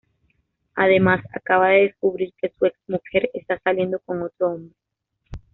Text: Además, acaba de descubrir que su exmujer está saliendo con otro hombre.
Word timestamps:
Además, 0.73 1.21
acaba 1.31 1.67
de 1.67 1.81
descubrir 1.81 2.33
que 2.39 2.51
su 2.57 2.65
exmujer 2.65 3.29
está 3.35 3.61
saliendo 3.63 3.99
con 3.99 4.23
otro 4.23 4.53
hombre. 4.53 4.73